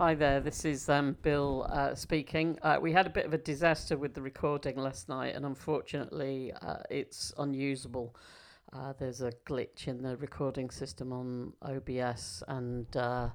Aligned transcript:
Hi 0.00 0.14
there, 0.14 0.40
this 0.40 0.64
is 0.64 0.88
um, 0.88 1.14
Bill 1.20 1.66
uh, 1.68 1.94
speaking. 1.94 2.58
Uh, 2.62 2.78
we 2.80 2.90
had 2.90 3.06
a 3.06 3.10
bit 3.10 3.26
of 3.26 3.34
a 3.34 3.36
disaster 3.36 3.98
with 3.98 4.14
the 4.14 4.22
recording 4.22 4.78
last 4.78 5.10
night, 5.10 5.36
and 5.36 5.44
unfortunately, 5.44 6.54
uh, 6.62 6.78
it's 6.88 7.34
unusable. 7.36 8.16
Uh, 8.72 8.94
there's 8.98 9.20
a 9.20 9.30
glitch 9.44 9.88
in 9.88 10.02
the 10.02 10.16
recording 10.16 10.70
system 10.70 11.12
on 11.12 11.52
OBS, 11.60 12.42
and 12.48 12.96
uh, 12.96 13.28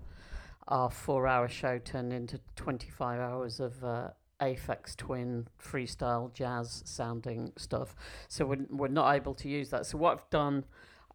our 0.67 0.89
four 0.89 1.27
hour 1.27 1.47
show 1.47 1.77
turned 1.77 2.11
into 2.11 2.39
25 2.55 3.19
hours 3.19 3.59
of 3.59 3.83
uh, 3.83 4.07
Aphex 4.41 4.95
Twin 4.95 5.47
freestyle 5.63 6.33
jazz 6.33 6.81
sounding 6.83 7.53
stuff. 7.57 7.95
So 8.27 8.43
we're, 8.43 8.65
we're 8.71 8.87
not 8.87 9.13
able 9.13 9.35
to 9.35 9.47
use 9.47 9.69
that. 9.69 9.85
So, 9.85 9.99
what 9.99 10.17
I've 10.17 10.29
done 10.31 10.65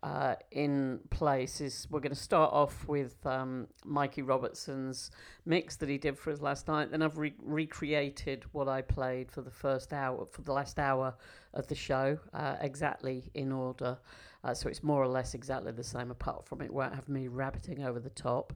uh, 0.03 0.35
in 0.51 1.01
place 1.11 1.61
is 1.61 1.87
we're 1.91 2.01
going 2.01 2.15
to 2.15 2.19
start 2.19 2.53
off 2.53 2.89
with 2.89 3.15
um, 3.27 3.67
Mikey 3.85 4.23
Robertson's 4.23 5.11
mix 5.45 5.77
that 5.77 5.89
he 5.91 5.99
did 5.99 6.19
for 6.19 6.33
us 6.33 6.41
last 6.41 6.69
night. 6.69 6.91
Then 6.91 7.03
I've 7.03 7.19
re- 7.19 7.35
recreated 7.43 8.45
what 8.53 8.67
I 8.67 8.81
played 8.81 9.31
for 9.31 9.43
the 9.43 9.51
first 9.51 9.93
hour, 9.93 10.27
for 10.31 10.41
the 10.41 10.53
last 10.53 10.79
hour 10.79 11.15
of 11.53 11.67
the 11.67 11.75
show, 11.75 12.19
uh, 12.33 12.57
exactly 12.61 13.31
in 13.35 13.53
order. 13.53 13.99
Uh, 14.43 14.55
so 14.55 14.71
it's 14.71 14.83
more 14.83 15.03
or 15.03 15.09
less 15.09 15.35
exactly 15.35 15.73
the 15.73 15.85
same, 15.85 16.11
apart 16.11 16.47
from 16.47 16.63
it 16.63 16.73
won't 16.73 16.95
have 16.95 17.09
me 17.09 17.29
rabbiting 17.29 17.85
over 17.85 18.01
the 18.01 18.11
top. 18.11 18.55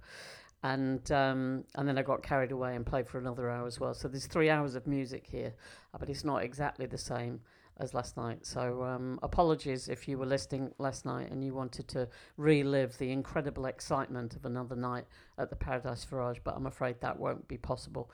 And 0.62 1.12
um, 1.12 1.64
and 1.74 1.86
then 1.86 1.98
I 1.98 2.02
got 2.02 2.22
carried 2.22 2.52
away 2.52 2.74
and 2.74 2.86
played 2.86 3.06
for 3.06 3.18
another 3.18 3.50
hour 3.50 3.66
as 3.66 3.78
well. 3.78 3.92
So 3.92 4.08
there's 4.08 4.26
three 4.26 4.48
hours 4.48 4.74
of 4.76 4.86
music 4.86 5.26
here, 5.26 5.52
uh, 5.92 5.98
but 5.98 6.08
it's 6.08 6.24
not 6.24 6.42
exactly 6.42 6.86
the 6.86 6.96
same 6.96 7.40
as 7.78 7.94
last 7.94 8.16
night. 8.16 8.46
So 8.46 8.84
um, 8.84 9.18
apologies 9.22 9.88
if 9.88 10.06
you 10.06 10.18
were 10.18 10.26
listening 10.26 10.72
last 10.78 11.04
night 11.04 11.30
and 11.30 11.44
you 11.44 11.54
wanted 11.54 11.88
to 11.88 12.08
relive 12.36 12.96
the 12.98 13.10
incredible 13.10 13.66
excitement 13.66 14.36
of 14.36 14.44
another 14.44 14.76
night 14.76 15.06
at 15.38 15.50
the 15.50 15.56
Paradise 15.56 16.04
Farage, 16.04 16.38
but 16.44 16.54
I'm 16.56 16.66
afraid 16.66 17.00
that 17.00 17.18
won't 17.18 17.46
be 17.48 17.58
possible. 17.58 18.10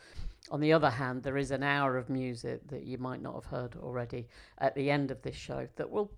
On 0.51 0.61
the 0.61 0.73
other 0.73 0.91
hand, 0.91 1.23
there 1.23 1.37
is 1.37 1.51
an 1.51 1.63
hour 1.63 1.97
of 1.99 2.09
music 2.09 2.67
that 2.69 2.85
you 2.85 2.99
might 2.99 3.21
not 3.21 3.35
have 3.35 3.45
heard 3.45 3.77
already 3.77 4.27
at 4.59 4.75
the 4.75 4.91
end 4.91 5.11
of 5.11 5.21
this 5.23 5.37
show 5.37 5.69
that 5.77 5.91
will 5.91 6.11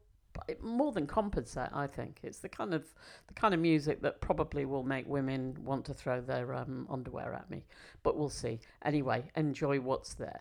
more 0.63 0.93
than 0.93 1.07
compensate. 1.07 1.69
I 1.73 1.87
think 1.87 2.21
it's 2.23 2.39
the 2.39 2.49
kind 2.49 2.73
of 2.73 2.85
the 3.29 3.35
kind 3.35 3.53
of 3.53 3.61
music 3.61 4.01
that 4.03 4.21
probably 4.21 4.65
will 4.65 4.83
make 4.83 5.07
women 5.07 5.57
want 5.63 5.85
to 5.87 5.95
throw 5.95 6.21
their 6.21 6.55
um, 6.55 6.87
underwear 6.89 7.35
at 7.35 7.51
me, 7.51 7.65
but 8.03 8.17
we'll 8.17 8.31
see. 8.31 8.61
Anyway, 8.85 9.25
enjoy 9.37 9.81
what's 9.81 10.15
there. 10.15 10.41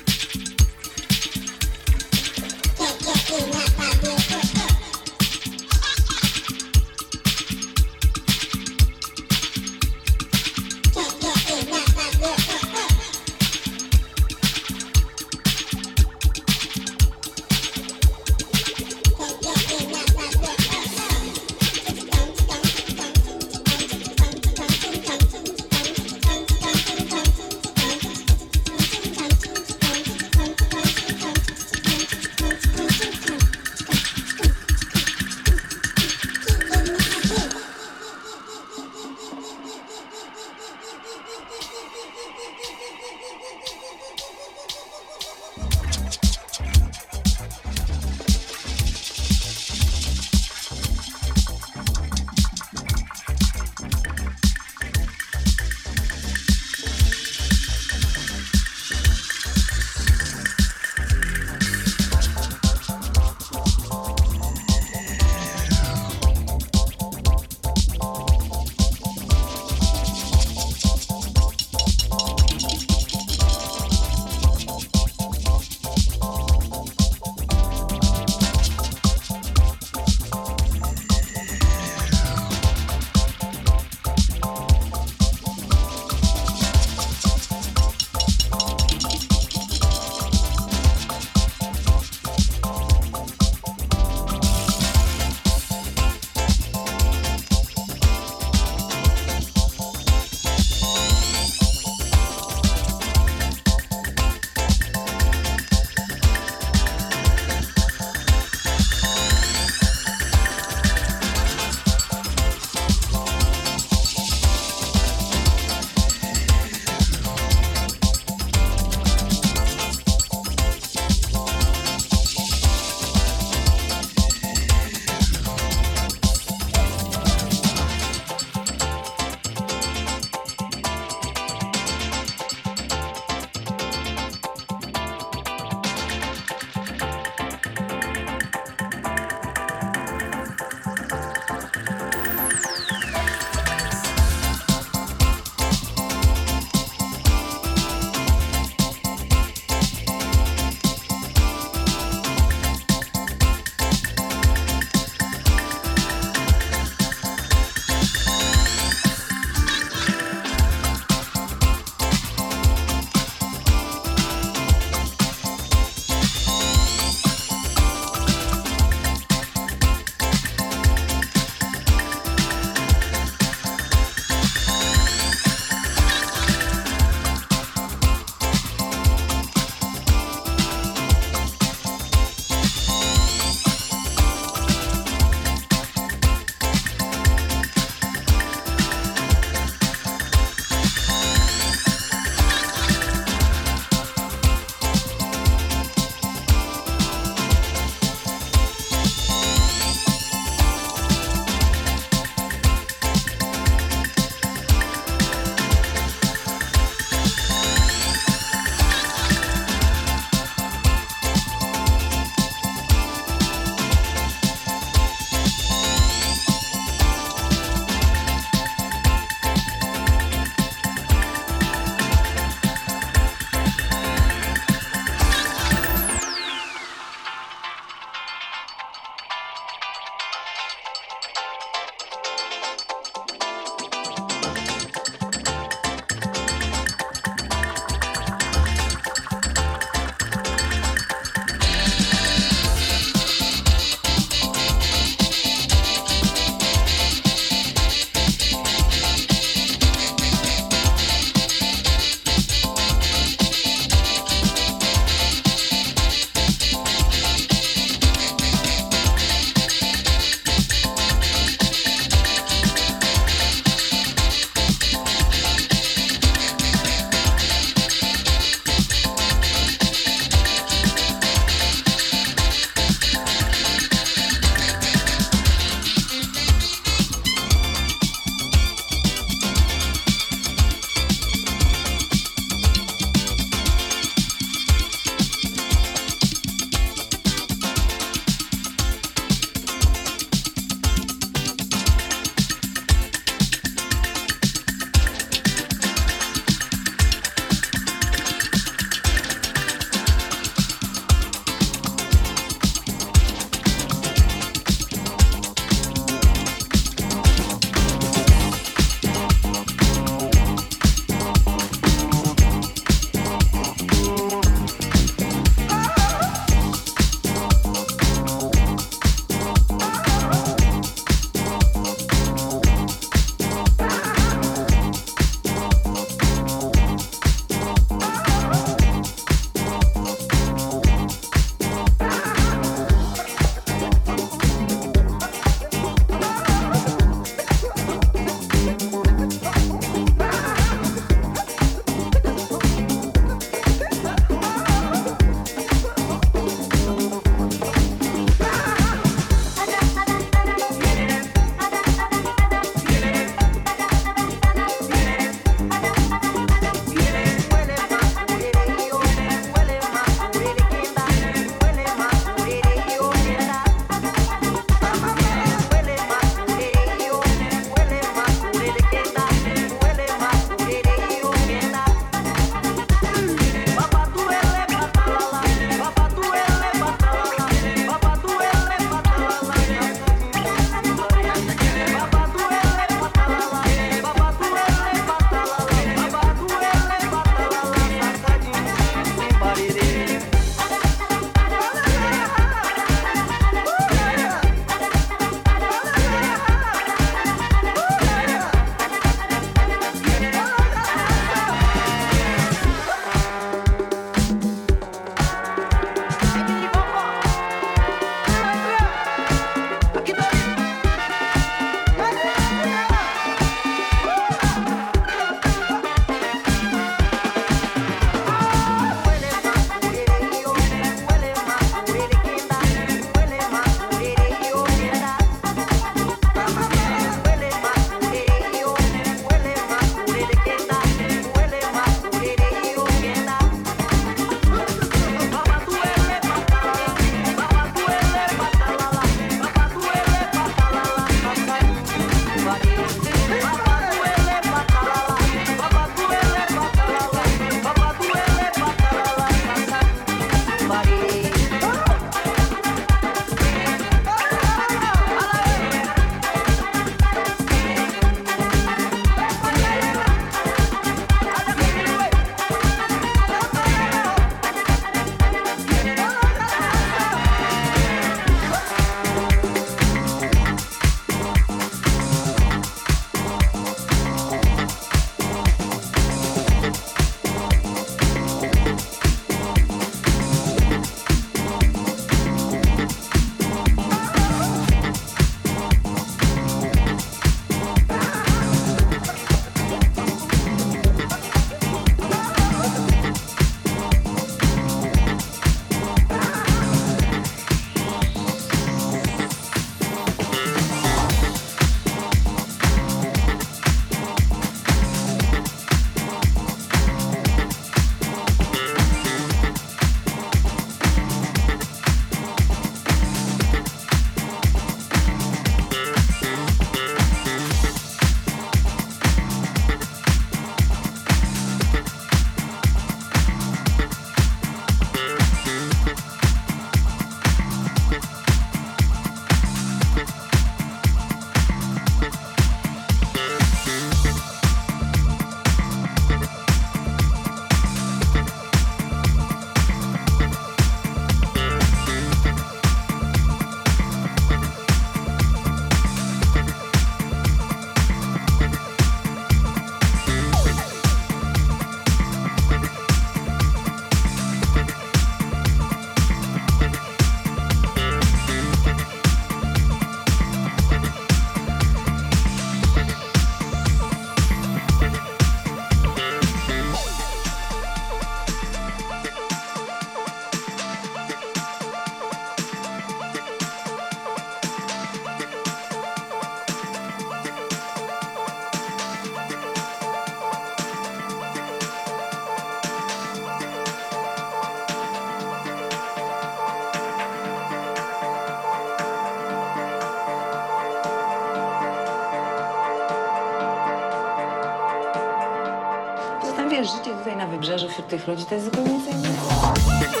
życie 596.71 596.97
tutaj 596.97 597.17
na 597.17 597.27
wybrzeżu 597.27 597.69
wśród 597.69 597.87
tych 597.87 598.07
ludzi 598.07 598.25
to 598.25 598.35
jest 598.35 598.45
zupełnie 598.45 598.79
co 598.85 598.91
innego. 598.91 600.00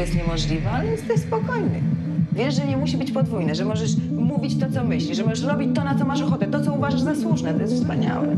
Wszystko 0.00 0.18
jest 0.18 0.28
niemożliwe, 0.28 0.70
ale 0.70 0.86
jesteś 0.86 1.20
spokojny. 1.20 1.80
Wiesz, 2.32 2.54
że 2.54 2.66
nie 2.66 2.76
musi 2.76 2.96
być 2.96 3.12
podwójne, 3.12 3.54
że 3.54 3.64
możesz 3.64 3.90
mówić 4.12 4.60
to, 4.60 4.66
co 4.72 4.84
myślisz, 4.84 5.16
że 5.16 5.24
możesz 5.24 5.44
robić 5.44 5.68
to, 5.74 5.84
na 5.84 5.94
co 5.94 6.04
masz 6.04 6.22
ochotę, 6.22 6.46
to, 6.46 6.60
co 6.64 6.72
uważasz 6.72 7.00
za 7.00 7.14
słuszne. 7.14 7.54
To 7.54 7.60
jest 7.60 7.74
wspaniałe. 7.74 8.36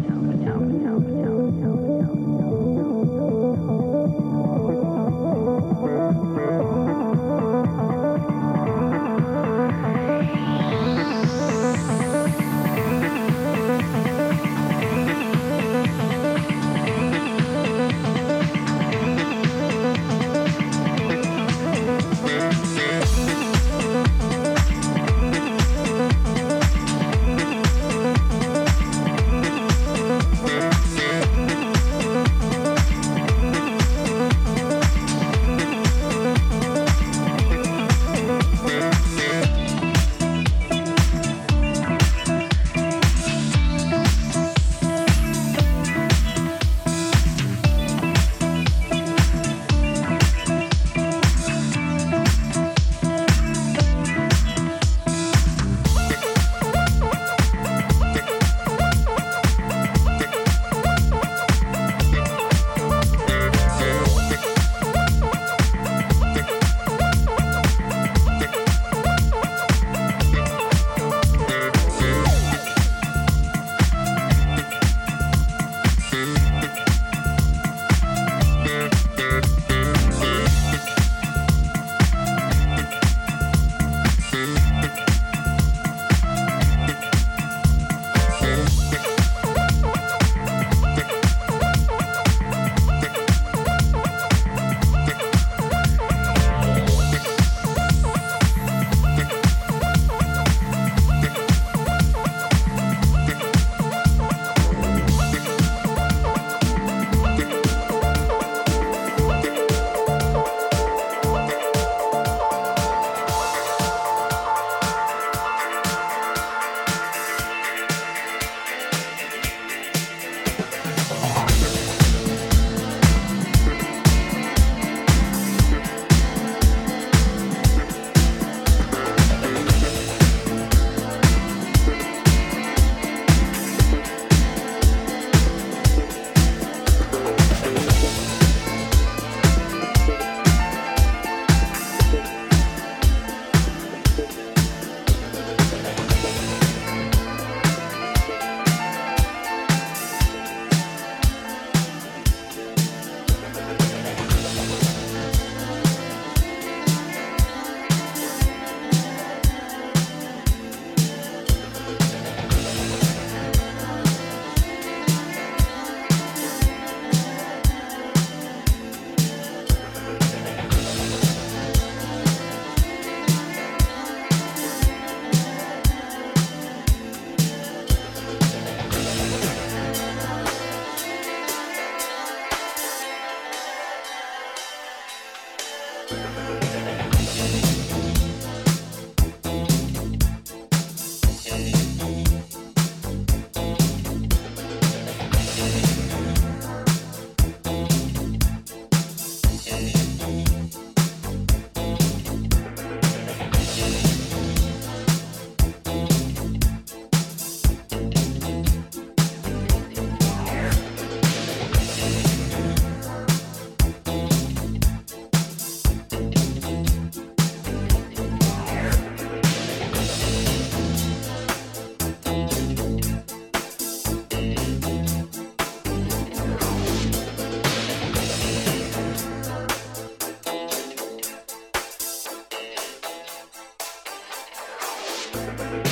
Bye. 235.32 235.91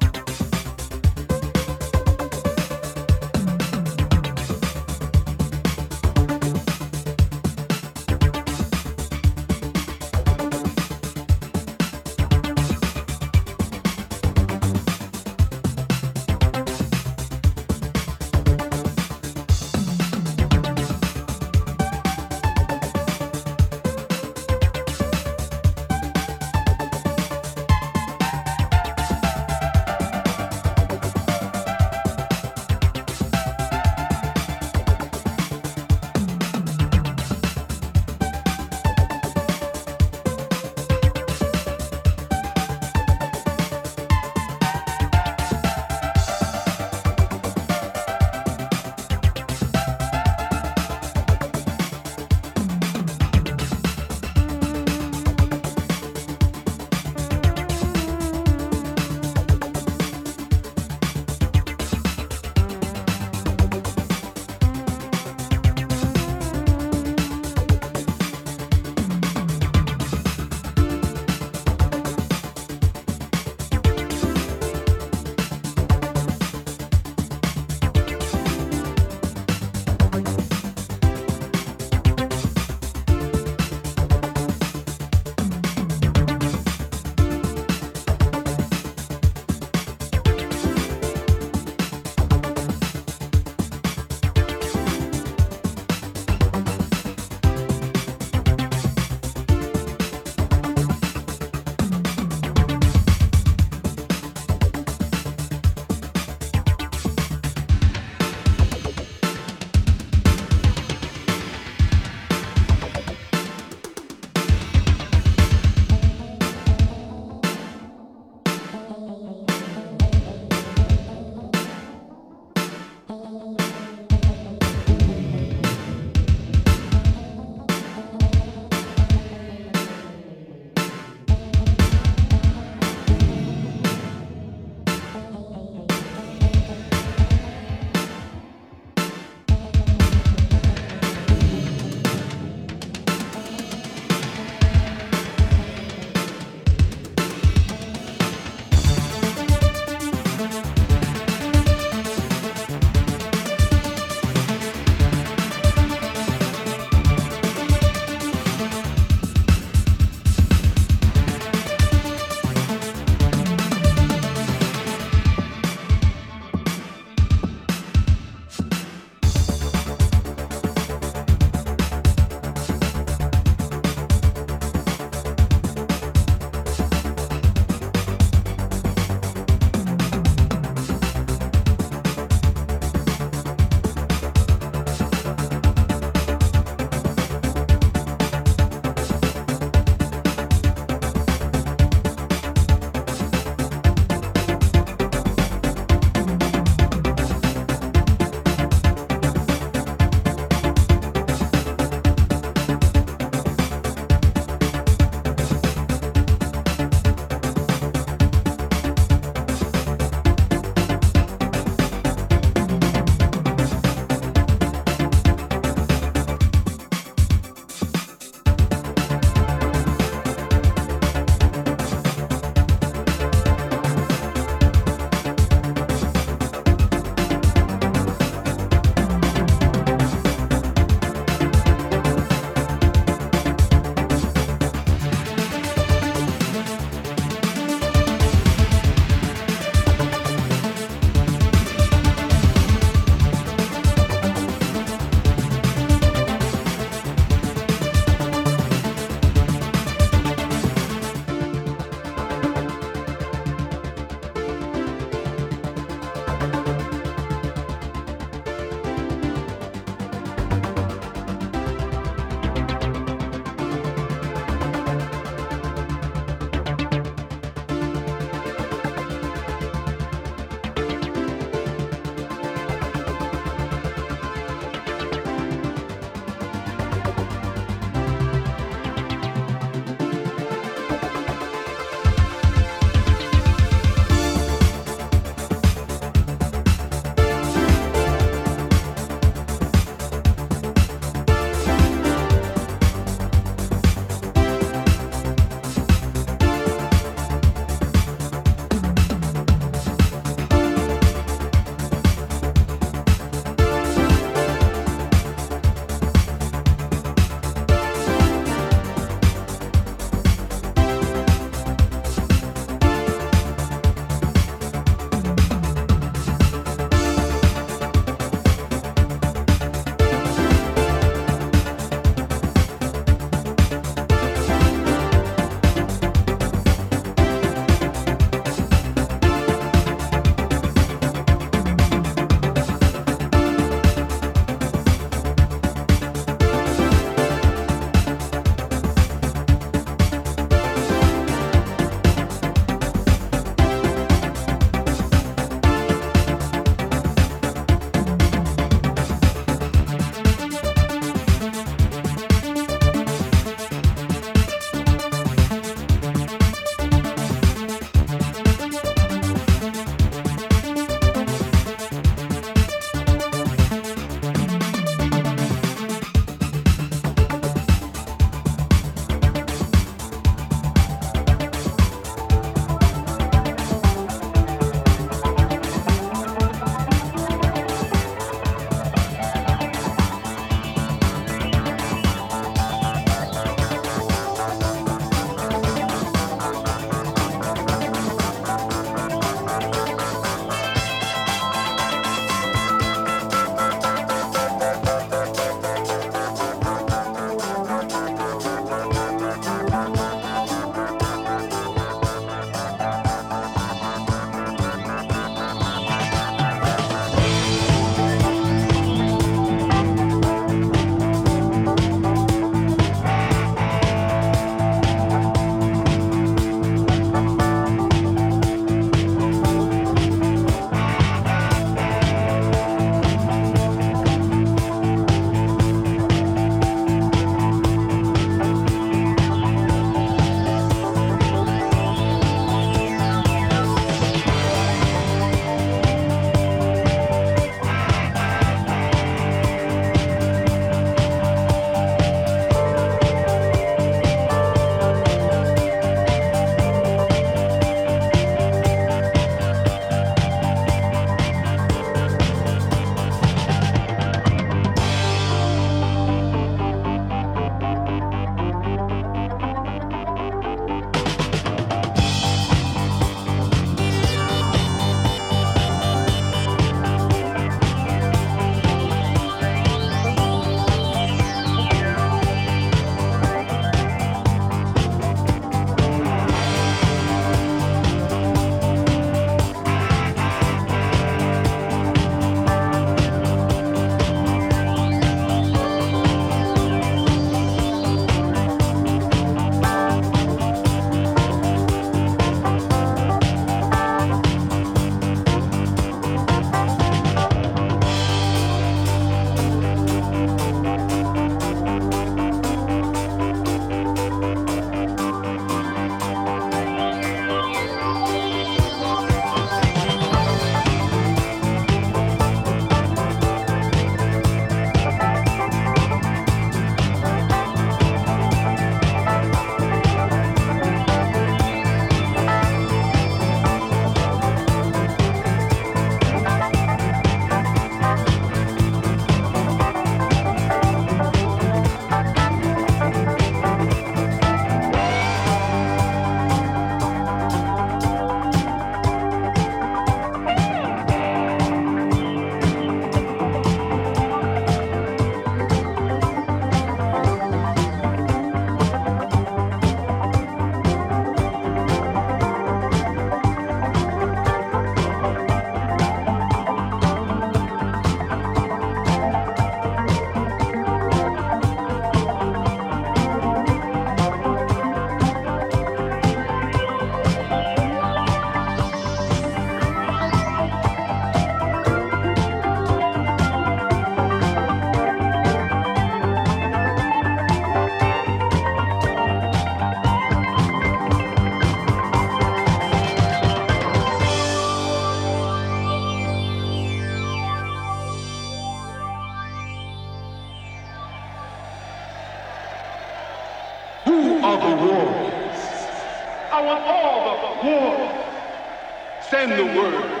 Send 599.20 599.32
the 599.32 599.44
word. 599.44 600.00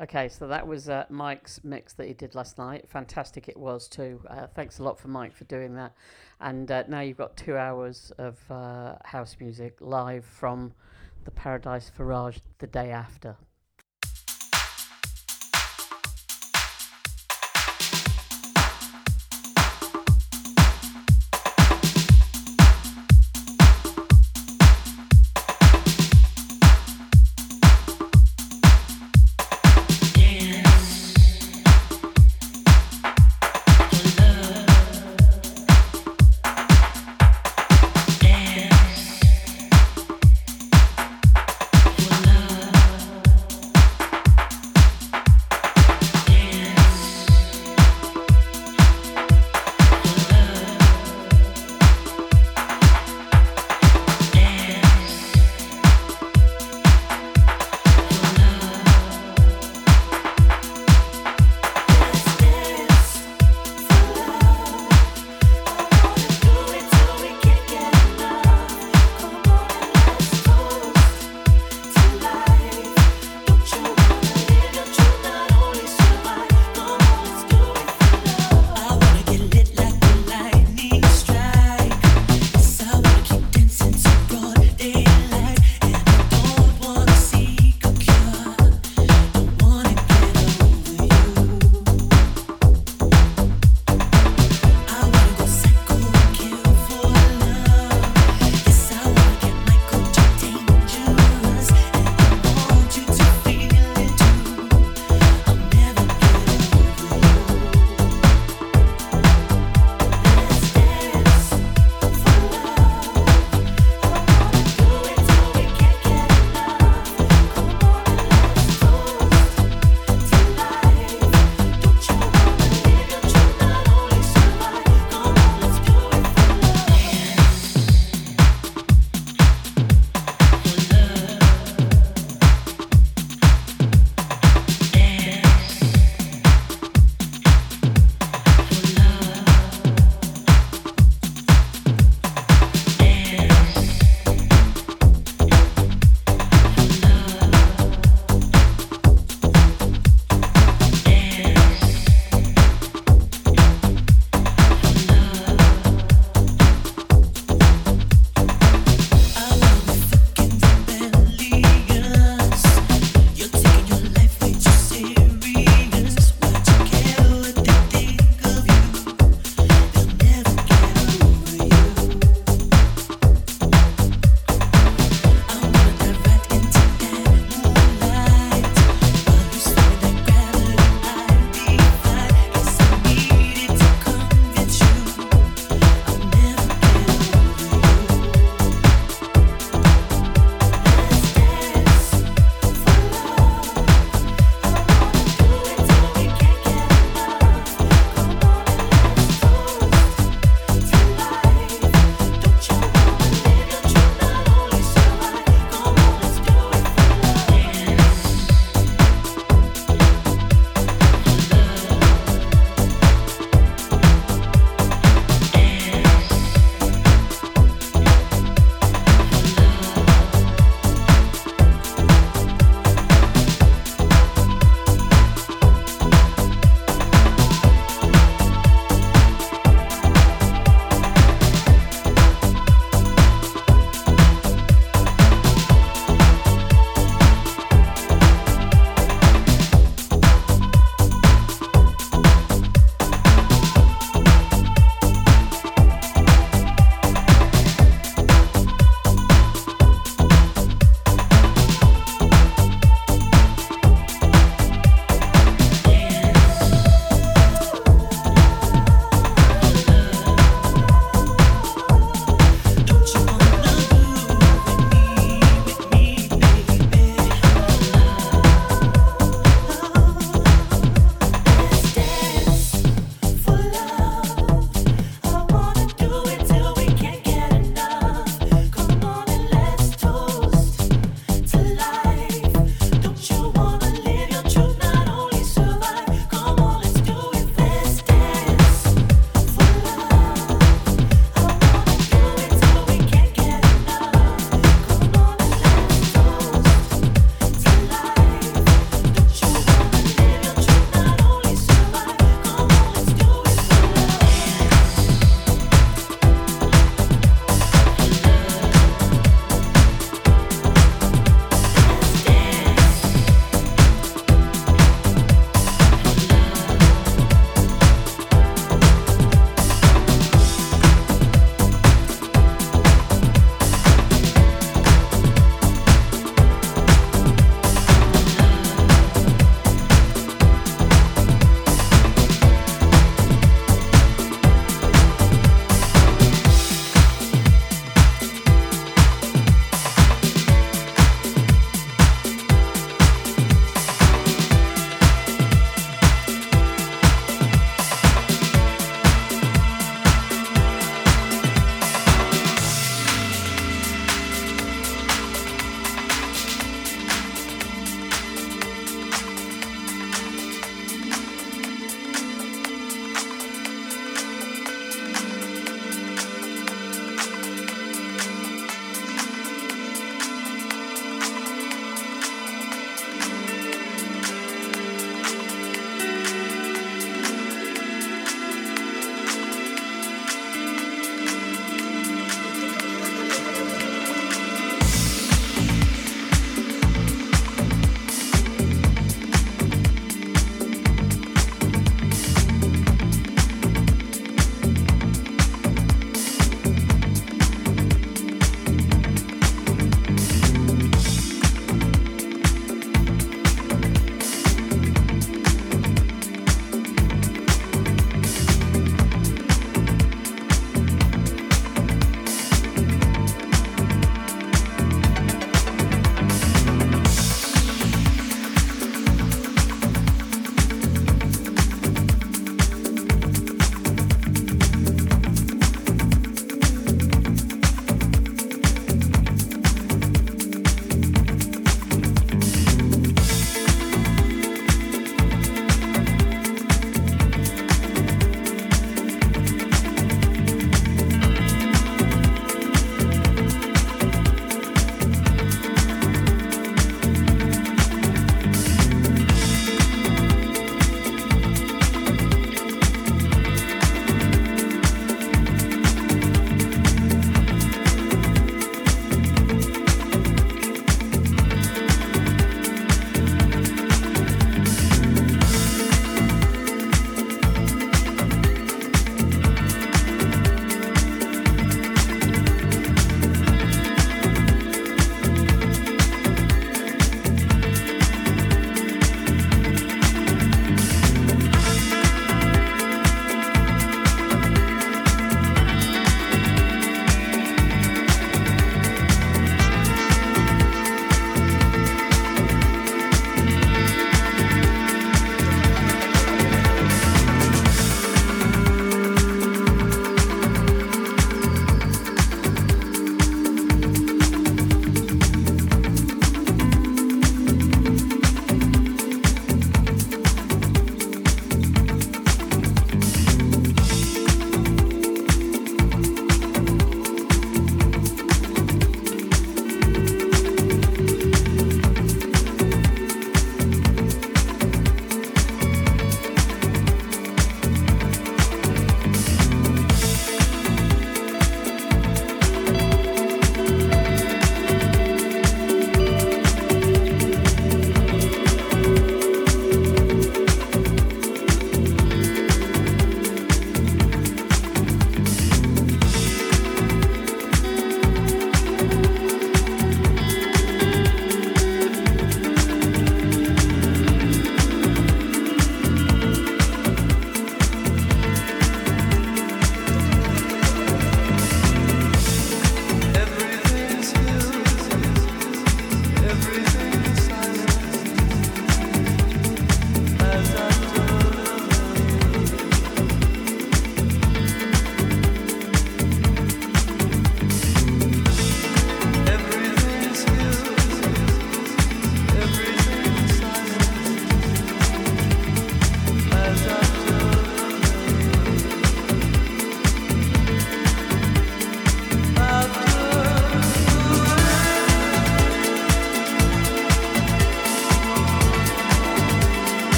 Okay, 0.00 0.28
so 0.28 0.48
that 0.48 0.66
was 0.66 0.88
uh, 0.88 1.04
Mike's 1.08 1.60
mix 1.62 1.92
that 1.92 2.08
he 2.08 2.14
did 2.14 2.34
last 2.34 2.58
night. 2.58 2.88
Fantastic 2.88 3.48
it 3.48 3.56
was 3.56 3.86
too. 3.86 4.20
Uh, 4.28 4.48
thanks 4.48 4.80
a 4.80 4.82
lot 4.82 4.98
for 4.98 5.06
Mike 5.06 5.32
for 5.32 5.44
doing 5.44 5.76
that. 5.76 5.94
And 6.40 6.68
uh, 6.68 6.82
now 6.88 6.98
you've 6.98 7.16
got 7.16 7.36
two 7.36 7.56
hours 7.56 8.10
of 8.18 8.40
uh, 8.50 8.96
house 9.04 9.36
music 9.38 9.76
live 9.78 10.24
from 10.24 10.72
the 11.24 11.30
Paradise 11.30 11.92
Farage 11.96 12.40
the 12.58 12.66
day 12.66 12.90
after. 12.90 13.36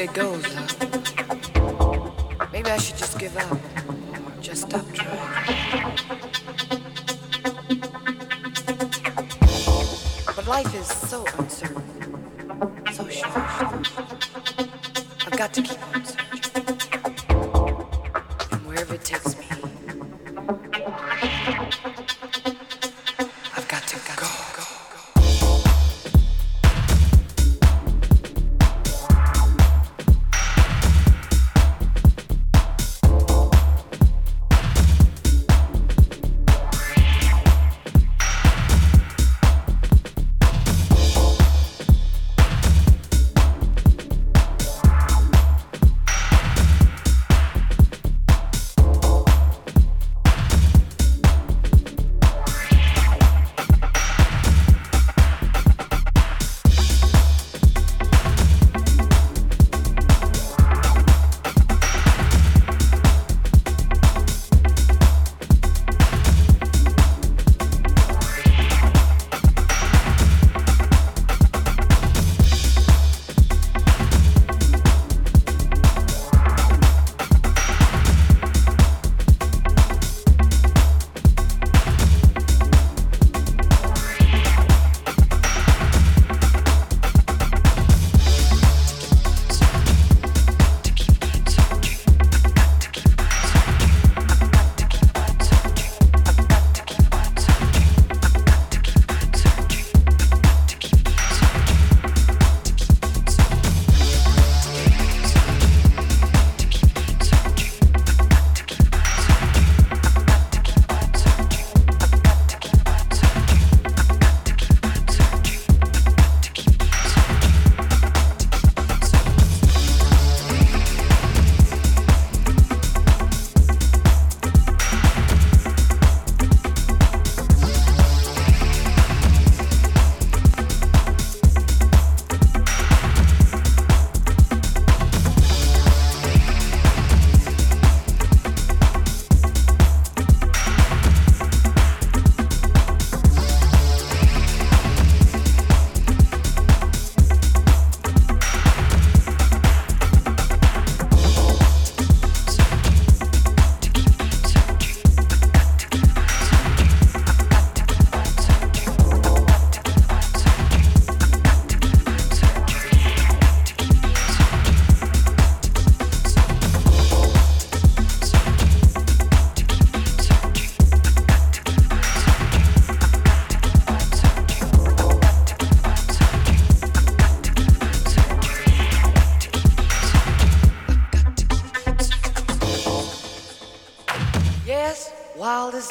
it 0.00 0.14
goes. 0.14 0.49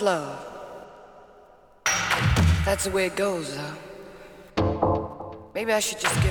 Love. 0.02 0.46
That's 2.64 2.86
the 2.86 2.92
way 2.92 3.08
it 3.08 3.16
goes, 3.18 3.58
though. 3.58 5.50
Maybe 5.54 5.74
I 5.74 5.80
should 5.80 6.00
just 6.00 6.16
get. 6.24 6.29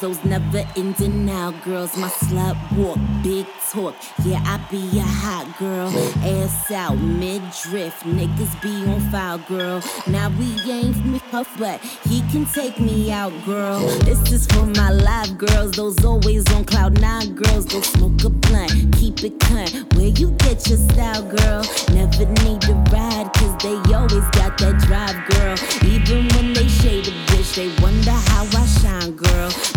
those 0.00 0.22
never 0.24 0.66
ending 0.76 1.30
out 1.30 1.54
girls. 1.62 1.96
My 1.96 2.08
slut 2.08 2.56
walk, 2.76 2.98
big 3.22 3.46
talk. 3.70 3.94
Yeah, 4.24 4.42
I 4.44 4.58
be 4.70 4.98
a 4.98 5.02
hot 5.02 5.46
girl. 5.58 5.88
Ass 6.24 6.70
out, 6.70 6.96
mid 6.96 7.42
drift. 7.62 8.02
Niggas 8.04 8.60
be 8.62 8.84
on 8.90 9.00
fire, 9.10 9.38
girl. 9.48 9.82
Now 10.06 10.28
we 10.30 10.70
ain't 10.70 11.04
me 11.04 11.20
puff, 11.30 11.48
but 11.58 11.80
he 11.80 12.20
can 12.32 12.46
take 12.46 12.78
me 12.80 13.12
out, 13.12 13.32
girl. 13.44 13.80
This 14.00 14.32
is 14.32 14.46
for 14.46 14.66
my 14.66 14.90
live 14.90 15.38
girls, 15.38 15.72
those 15.72 16.04
always 16.04 16.50
on 16.52 16.64
cloud 16.64 17.00
nine 17.00 17.34
girls. 17.34 17.66
Go 17.66 17.80
smoke 17.80 18.24
a 18.24 18.30
blunt, 18.30 18.96
keep 18.96 19.22
it 19.24 19.38
cunt. 19.38 19.94
Where 19.94 20.08
you 20.08 20.30
get 20.32 20.68
your 20.68 20.78
style, 20.78 21.22
girl? 21.22 21.62
Never 21.92 22.26
need 22.44 22.60
to 22.62 22.74
ride, 22.92 23.30
cause 23.34 23.56
they 23.62 23.76
always 23.94 24.28
got 24.30 24.58
that 24.58 24.78
drive, 24.86 25.16
girl. 25.30 25.56
Even 25.88 26.28
when 26.34 26.52
they 26.52 26.68
shade 26.68 27.08
a 27.08 27.12
bitch, 27.28 27.54
they 27.56 27.68
wonder 27.82 28.10
how 28.10 28.44
I 28.44 28.66
shine, 28.66 29.16
girl 29.16 29.75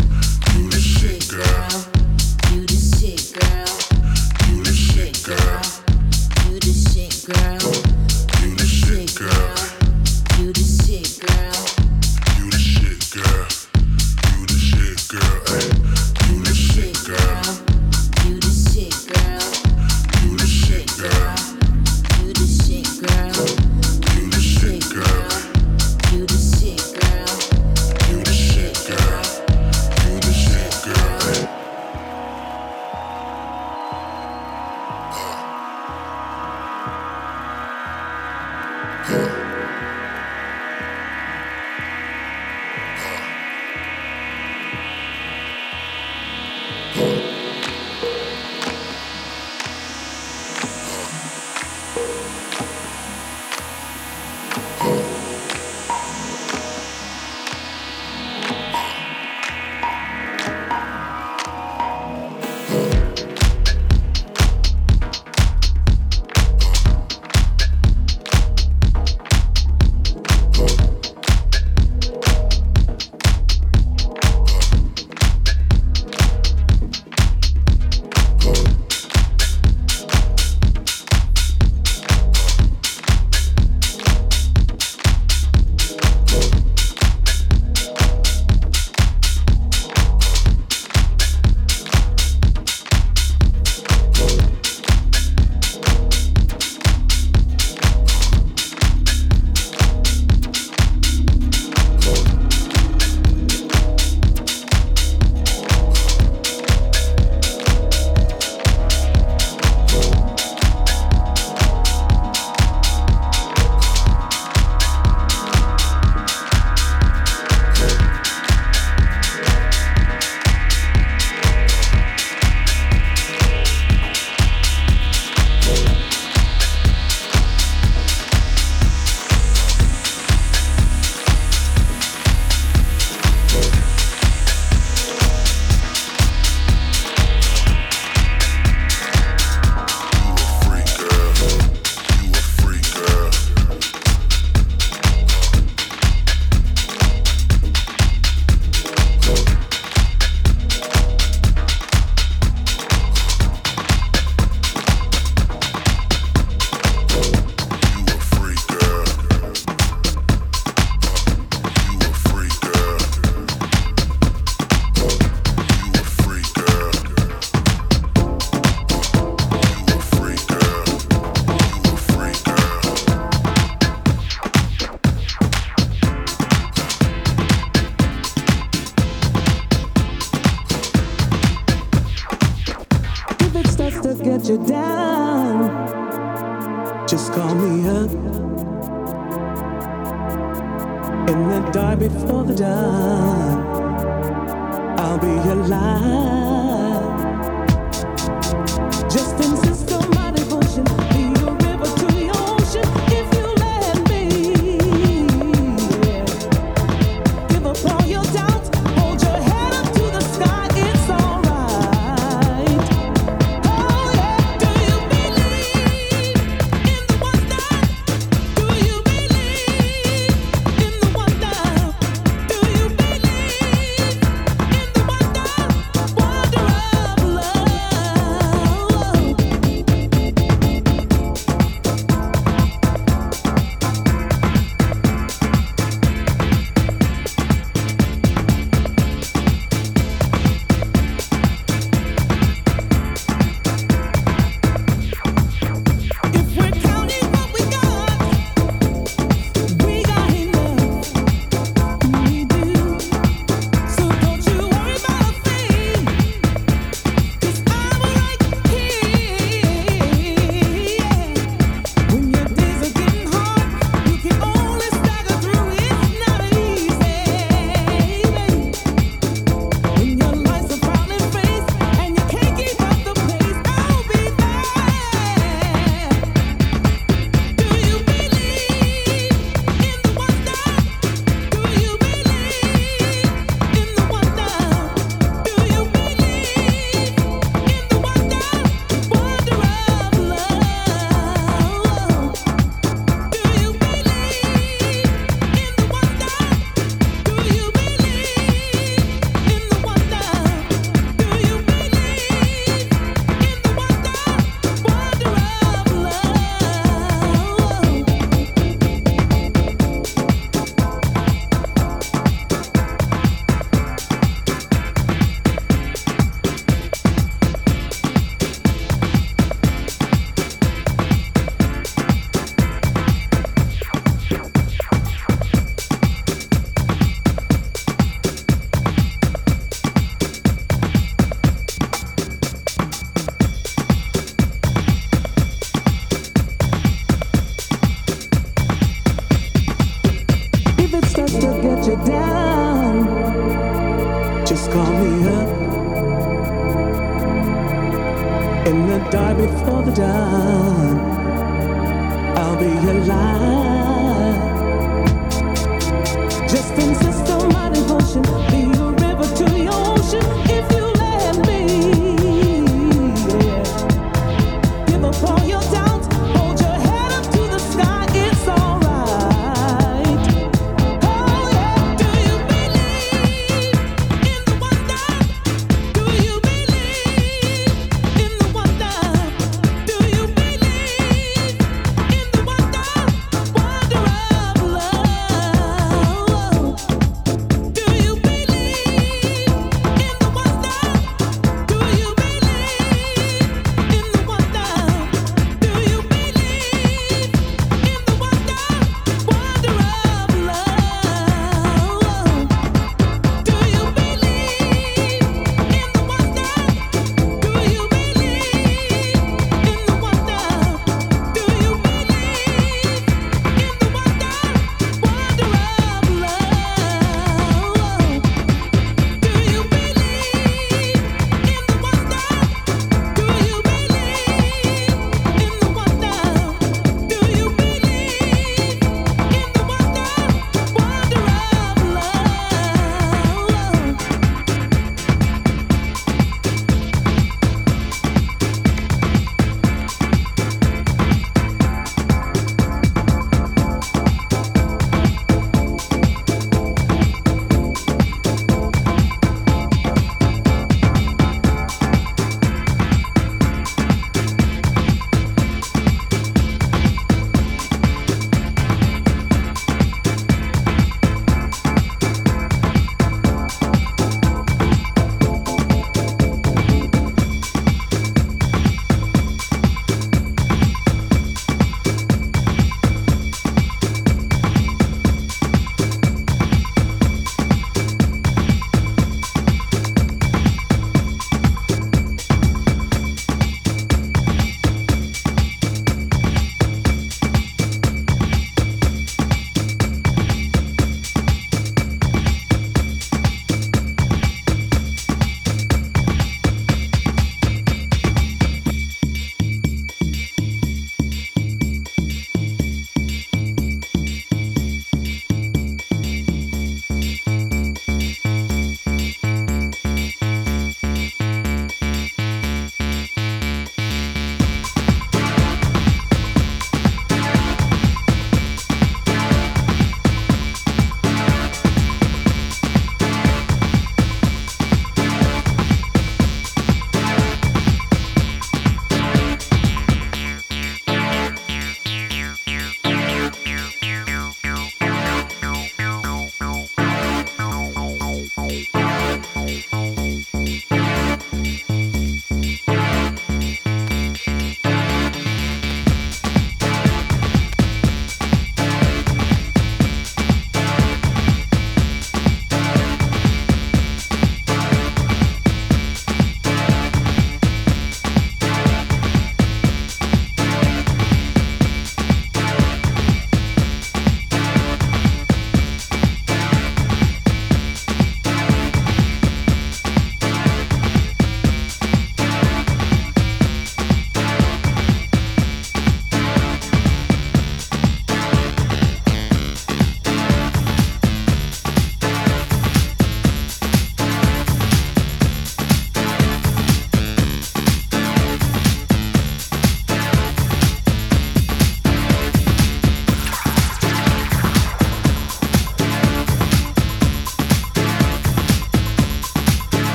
girl. 1.39 1.78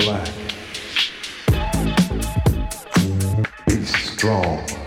black. 0.00 0.28
Be 3.66 3.84
strong. 3.84 4.79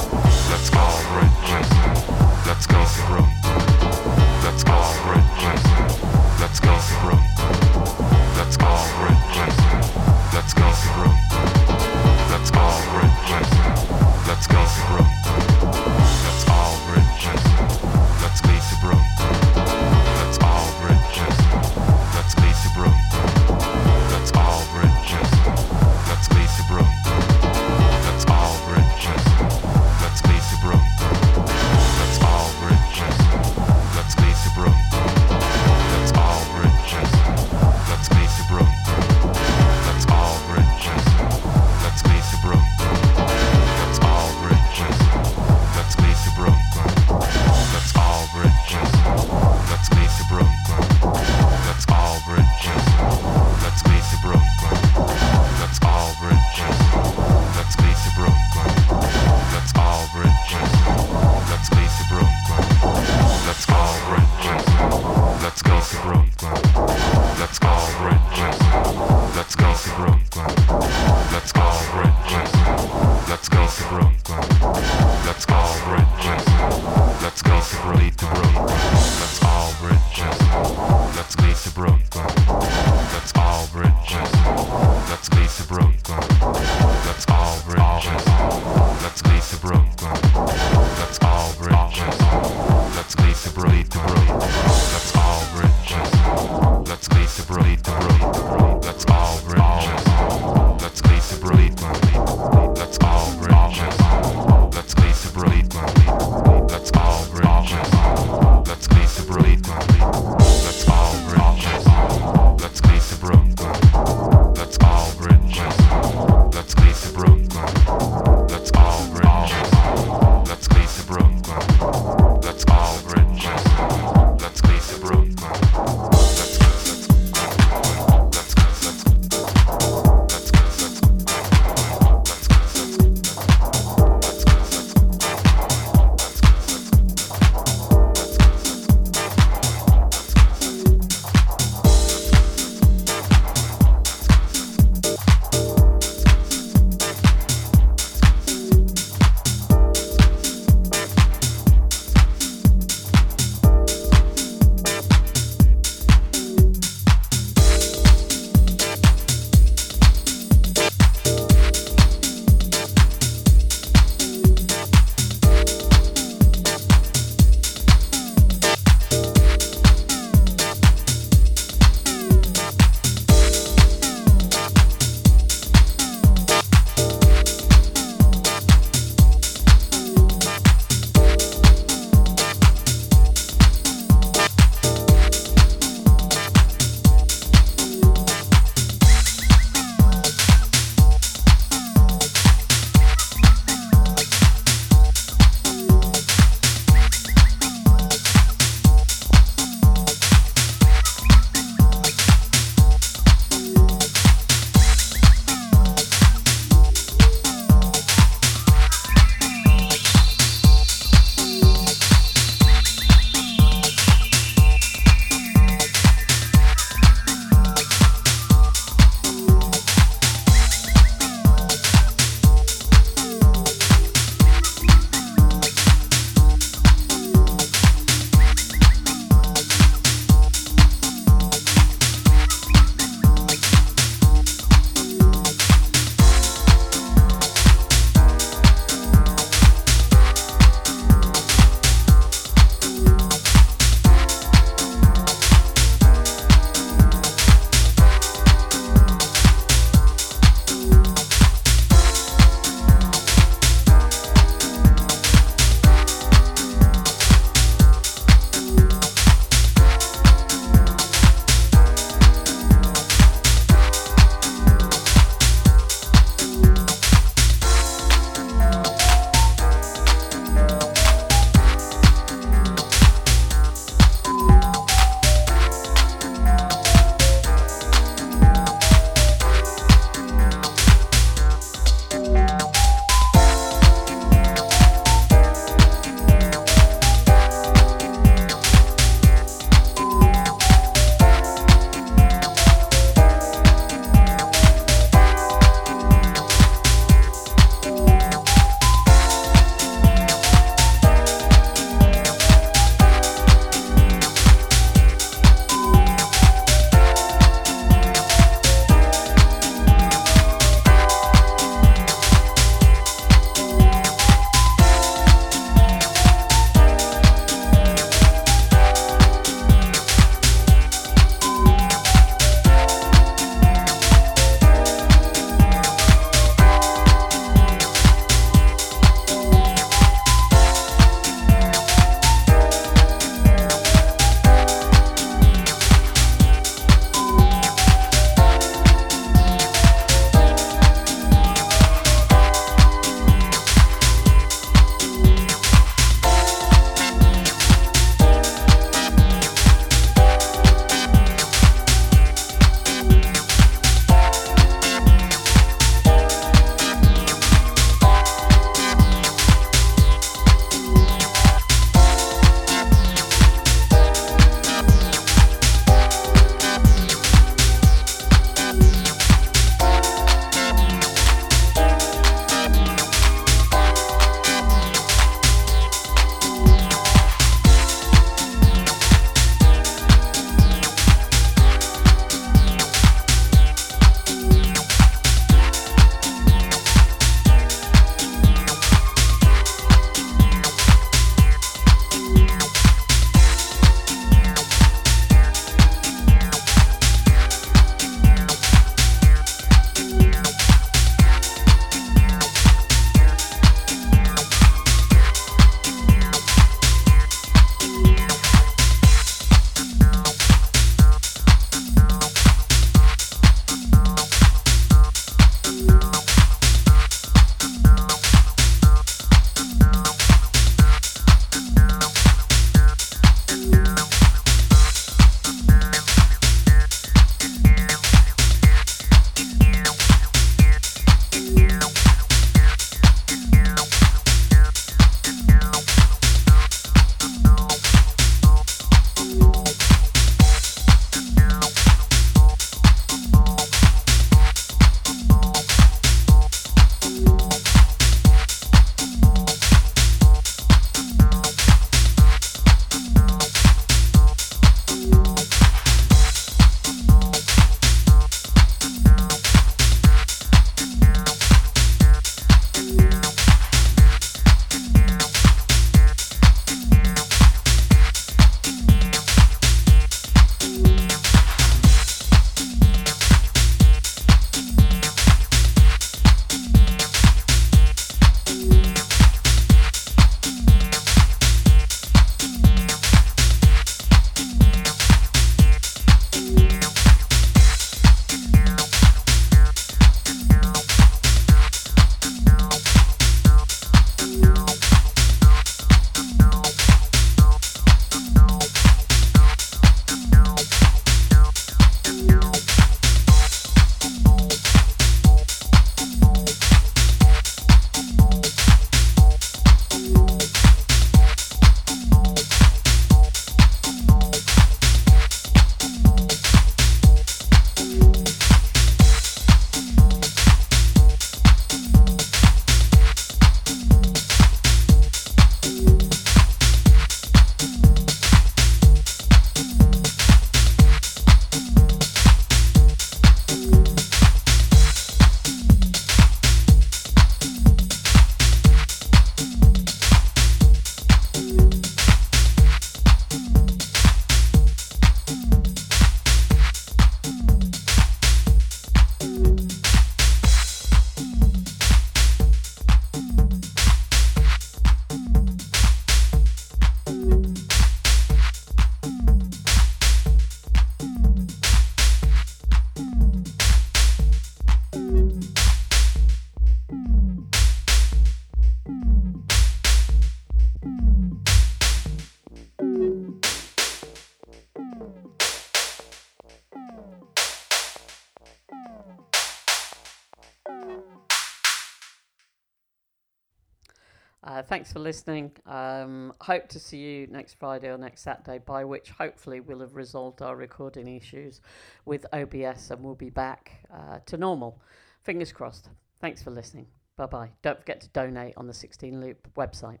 Listening. 585.08 585.50
Um, 585.64 586.34
hope 586.42 586.68
to 586.68 586.78
see 586.78 586.98
you 586.98 587.26
next 587.28 587.54
Friday 587.54 587.88
or 587.88 587.96
next 587.96 588.20
Saturday, 588.20 588.58
by 588.58 588.84
which 588.84 589.08
hopefully 589.08 589.58
we'll 589.60 589.80
have 589.80 589.96
resolved 589.96 590.42
our 590.42 590.54
recording 590.54 591.08
issues 591.16 591.62
with 592.04 592.26
OBS 592.34 592.90
and 592.90 593.02
we'll 593.02 593.14
be 593.14 593.30
back 593.30 593.86
uh, 593.90 594.18
to 594.26 594.36
normal. 594.36 594.82
Fingers 595.22 595.50
crossed. 595.50 595.88
Thanks 596.20 596.42
for 596.42 596.50
listening. 596.50 596.88
Bye 597.16 597.24
bye. 597.24 597.50
Don't 597.62 597.78
forget 597.78 598.02
to 598.02 598.08
donate 598.08 598.52
on 598.58 598.66
the 598.66 598.74
16 598.74 599.18
Loop 599.18 599.48
website. 599.56 600.00